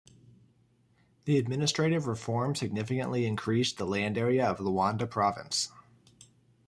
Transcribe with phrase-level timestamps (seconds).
[1.25, 5.71] The administrative reform significantly increased the land area of Luanda Province.